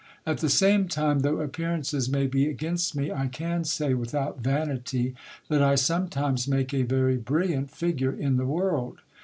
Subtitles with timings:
[0.25, 5.13] At the same time, though appearances may be against me, I can say, without vanity,
[5.47, 8.97] that I sometimes make a very brilliant figure in the world.